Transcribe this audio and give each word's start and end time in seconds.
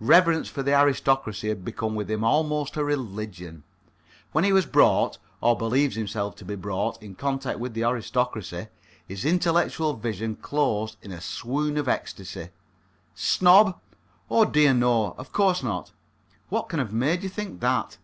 Reverence 0.00 0.48
for 0.48 0.62
the 0.62 0.72
aristocracy 0.74 1.48
had 1.50 1.62
become 1.62 1.94
with 1.94 2.10
him 2.10 2.24
almost 2.24 2.78
a 2.78 2.82
religion. 2.84 3.62
When 4.32 4.42
he 4.42 4.50
was 4.50 4.64
brought 4.64 5.18
or 5.42 5.54
believed 5.54 5.96
himself 5.96 6.34
to 6.36 6.46
be 6.46 6.54
brought 6.54 7.02
in 7.02 7.14
contact 7.14 7.58
with 7.58 7.74
the 7.74 7.84
aristocracy, 7.84 8.68
his 9.06 9.26
intellectual 9.26 9.92
vision 9.92 10.36
closed 10.36 10.96
in 11.02 11.12
a 11.12 11.20
swoon 11.20 11.76
of 11.76 11.90
ecstasy. 11.90 12.48
Snob? 13.14 13.78
Oh, 14.30 14.46
dear, 14.46 14.72
no! 14.72 15.14
Of 15.18 15.30
course 15.32 15.62
not. 15.62 15.92
What 16.48 16.70
can 16.70 16.78
have 16.78 16.94
made 16.94 17.22
you 17.22 17.28
think 17.28 17.60
that? 17.60 17.98